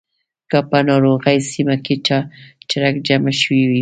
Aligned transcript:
که 0.49 0.57
په 0.69 0.77
ناروغۍ 0.89 1.37
سیمه 1.51 1.75
کې 1.85 1.95
چرک 2.69 2.95
جمع 3.07 3.33
شوی 3.41 3.59
وي. 3.65 3.69